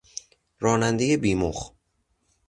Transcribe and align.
رانندهی 0.59 1.17
بیمخ 1.17 1.71